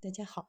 [0.00, 0.48] 大家好，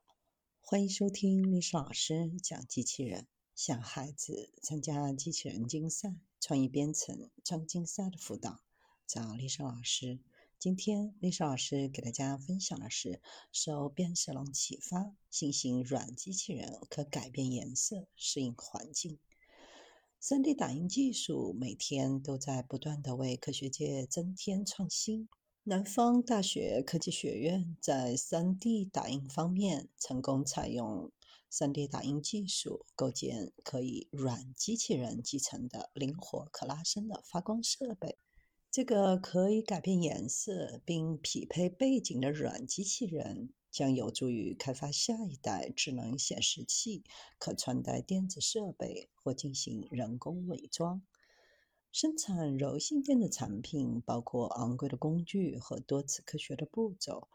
[0.62, 3.26] 欢迎收听历史老师讲机器人，
[3.56, 8.62] 向孩子参加机器人竞赛、创意编程、创竞赛的辅导，
[9.08, 10.20] 找历史老师。
[10.60, 19.18] 今天历史老师给大家分享的是，受变色龙启发，新型软机器人可改变颜色，适应环境。
[20.22, 25.28] 3D 打印技术每天都在不断的为科学界增添创新。
[25.70, 31.12] 南方大学科技学院在 3D 打印方面成功采用
[31.52, 38.18] 3D 打印技术，构建可以软机器人集成的灵活可拉伸的发光设备。
[38.72, 47.04] 这个可以改变颜色并匹配背景的软机器人，将有助于开发下一代智能显示器、
[47.38, 51.04] 可穿戴电子设备或进行人工伪装。
[51.92, 57.28] 生产柔性电子产品包括昂贵的工具和多次科学的步骤，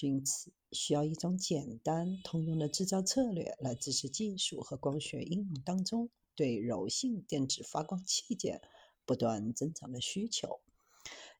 [0.00, 8.60] 因此需要一种简单通用的制造策略来支持技术和光学应用当中对柔性电子发光器件
[9.06, 10.60] 不断增长的需求。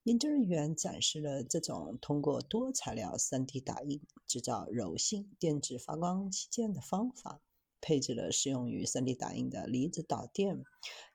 [0.04, 7.40] 研究人员展示了这种通过多材料 3D 打印制造柔性电子发光器件的方法。
[7.80, 10.64] 配置了适用于 3D 打印的离子导电、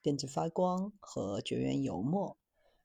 [0.02, 2.38] 电子发光和绝缘油墨，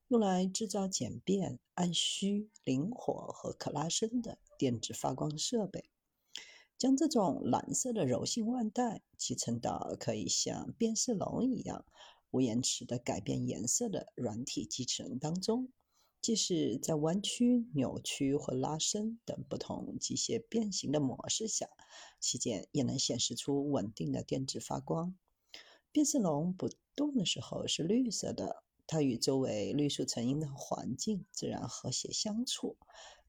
[0.09, 5.85] 用来制造简便、按需、灵活和可拉伸的电子发光设备。
[6.79, 11.85] 将这种蓝色的柔性腕带集成到可以像变色龙一样
[12.31, 15.71] 无延迟的改变颜色的软体机器人当中。
[16.21, 21.69] 即使在弯曲、扭曲或拉伸等不同机械变形的模式下，
[22.21, 25.15] 器件也能显示出稳定的电子发光。
[25.91, 32.77] 变色龙不动的时候是绿色的，它与周围绿树成荫的环境自然和谐相处。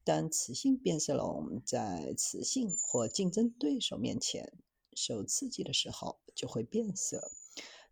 [0.04, 4.52] 但雌性变色龙在雌性或竞争对手面前
[4.94, 7.30] 受刺激的时候就会变色。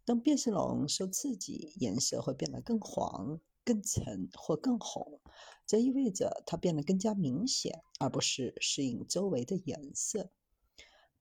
[0.04, 3.41] 当变色龙受刺激，颜色会变得更黄。
[3.70, 5.20] 更沉或更红，
[5.64, 10.32] 这意味着它变得更加明显，而不是适应周围的颜色。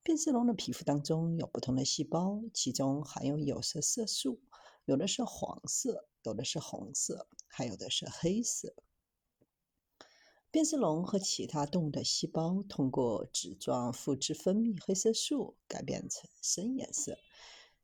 [0.01, 4.41] 变色龙的皮肤当中有不同的细胞，其中含有有色色素，
[4.85, 8.73] 有的是黄色，有的是红色，还有的是黑色。
[10.49, 17.19] 变色龙和其他动物的细胞通过脂状复制分泌黑色素，改变成深颜色。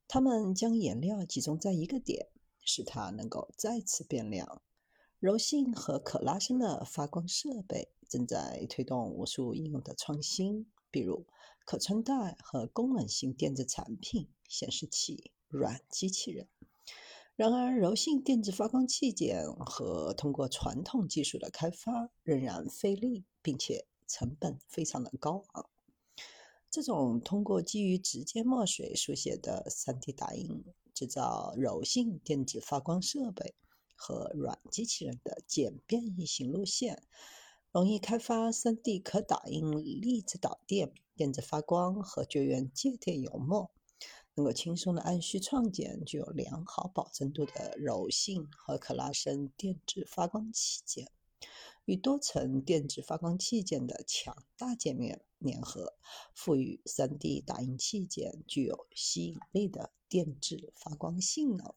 [0.08, 2.30] 它们将颜料集中在一个点。
[2.66, 4.62] 使它能够再次变亮。
[5.20, 11.26] 柔性和可拉伸的发光设备正在推动无数应用的创新，比如
[11.64, 16.48] 可穿戴和功能性电子产品、显示器、软机器人。
[17.36, 25.70] 然而，柔性电子发光器件和通过传统技术的开发仍然费力，并且成本非常的高昂。
[26.70, 30.64] 这种通过基于直接墨水书写的 3D 打印。
[30.96, 33.54] 制造柔性电子发光设备
[33.96, 37.04] 和软机器人的简便易行路线，
[37.74, 43.70] 容易开发 3D 可打印粒子导电、电子发光和绝缘介电油墨，
[44.36, 51.12] 能够轻松的按需创建具有良好保真度的柔性和可拉伸电子发光器件。
[51.86, 55.94] 与多层电子发光器件的强大界面联合，
[56.34, 61.76] 赋予 3D 打印器件具有吸引力的电子发光性能。